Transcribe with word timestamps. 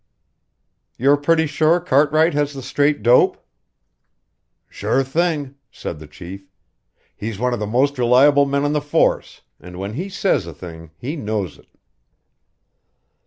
"You're 0.97 1.15
pretty 1.15 1.45
sure 1.45 1.79
Cartwright 1.79 2.33
has 2.33 2.53
the 2.55 2.63
straight 2.63 3.03
dope!" 3.03 3.37
"Sure 4.67 5.03
thing," 5.03 5.53
said 5.69 5.99
the 5.99 6.07
chief. 6.07 6.49
"He's 7.15 7.37
one 7.37 7.53
of 7.53 7.59
the 7.59 7.67
most 7.67 7.99
reliable 7.99 8.47
men 8.47 8.65
on 8.65 8.73
the 8.73 8.81
force, 8.81 9.41
and 9.59 9.77
when 9.77 9.93
he 9.93 10.09
says 10.09 10.47
a 10.47 10.53
thing, 10.55 10.89
he 10.97 11.15
knows 11.15 11.59
it." 11.59 11.67